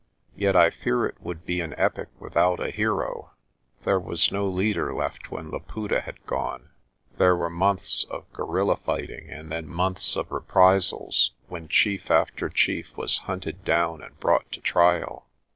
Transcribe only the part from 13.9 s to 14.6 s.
and brought to